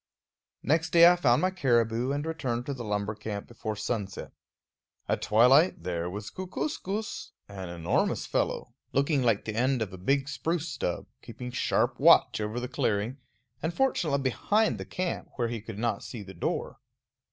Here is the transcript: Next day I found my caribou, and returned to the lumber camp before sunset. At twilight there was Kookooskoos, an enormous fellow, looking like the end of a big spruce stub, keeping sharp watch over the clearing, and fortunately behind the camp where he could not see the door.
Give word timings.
Next 0.63 0.89
day 0.89 1.07
I 1.07 1.15
found 1.15 1.43
my 1.43 1.51
caribou, 1.51 2.11
and 2.11 2.25
returned 2.25 2.65
to 2.65 2.73
the 2.73 2.83
lumber 2.83 3.13
camp 3.13 3.47
before 3.47 3.75
sunset. 3.75 4.31
At 5.07 5.21
twilight 5.21 5.83
there 5.83 6.09
was 6.09 6.31
Kookooskoos, 6.31 7.33
an 7.47 7.69
enormous 7.69 8.25
fellow, 8.25 8.73
looking 8.93 9.21
like 9.21 9.45
the 9.45 9.53
end 9.53 9.79
of 9.83 9.93
a 9.93 9.99
big 9.99 10.27
spruce 10.27 10.69
stub, 10.69 11.05
keeping 11.21 11.51
sharp 11.51 11.99
watch 11.99 12.41
over 12.41 12.59
the 12.59 12.67
clearing, 12.67 13.17
and 13.61 13.75
fortunately 13.75 14.17
behind 14.23 14.79
the 14.79 14.85
camp 14.85 15.29
where 15.35 15.49
he 15.49 15.61
could 15.61 15.77
not 15.77 16.03
see 16.03 16.23
the 16.23 16.33
door. 16.33 16.79